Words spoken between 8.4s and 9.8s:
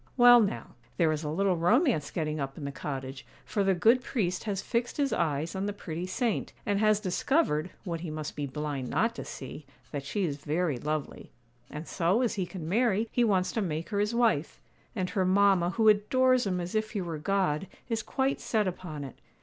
blind not to see,